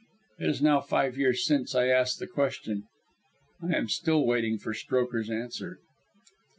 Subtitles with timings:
[0.39, 2.85] It is now five years since I asked the question.
[3.61, 5.77] I am still waiting for Strokher's answer.